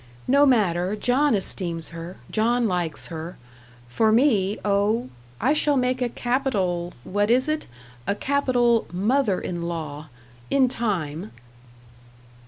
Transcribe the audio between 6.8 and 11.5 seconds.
what is it? a capital MOTHER IN LAW in time!"